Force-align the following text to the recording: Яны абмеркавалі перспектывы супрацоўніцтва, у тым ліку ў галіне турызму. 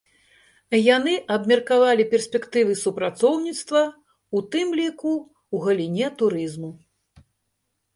Яны 0.97 1.13
абмеркавалі 1.35 2.07
перспектывы 2.15 2.73
супрацоўніцтва, 2.83 3.81
у 4.39 4.45
тым 4.57 4.67
ліку 4.83 5.11
ў 5.19 5.55
галіне 5.71 6.07
турызму. 6.23 6.77